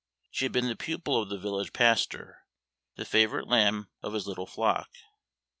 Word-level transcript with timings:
She 0.31 0.45
had 0.45 0.51
been 0.51 0.67
the 0.67 0.75
pupil 0.75 1.21
of 1.21 1.29
the 1.29 1.37
village 1.37 1.73
pastor, 1.73 2.39
the 2.95 3.05
favorite 3.05 3.47
lamb 3.47 3.91
of 4.01 4.13
his 4.13 4.25
little 4.25 4.47
flock. 4.47 4.89